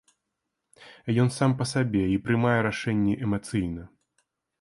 [1.23, 3.83] Ён сам па сабе і прымае рашэнні эмацыйна.